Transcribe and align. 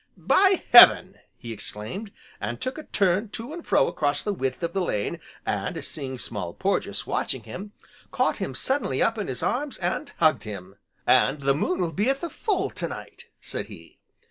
"By 0.17 0.63
heaven!" 0.71 1.19
he 1.37 1.53
exclaimed, 1.53 2.11
and 2.39 2.59
took 2.59 2.79
a 2.79 2.85
turn 2.85 3.29
to 3.37 3.53
and 3.53 3.63
fro 3.63 3.85
across 3.87 4.23
the 4.23 4.33
width 4.33 4.63
of 4.63 4.73
the 4.73 4.81
lane, 4.81 5.19
and 5.45 5.85
seeing 5.85 6.17
Small 6.17 6.55
Porges 6.55 7.05
watching 7.05 7.43
him, 7.43 7.73
caught 8.11 8.37
him 8.37 8.55
suddenly 8.55 8.99
up 9.03 9.19
in 9.19 9.27
his 9.27 9.43
arms, 9.43 9.77
and 9.77 10.11
hugged 10.17 10.41
him. 10.41 10.77
"And 11.05 11.41
the 11.41 11.53
moon 11.53 11.81
will 11.81 11.93
be 11.93 12.09
at 12.09 12.19
the 12.19 12.31
full, 12.31 12.71
tonight!" 12.71 13.25
said 13.41 13.67
he. 13.67 13.99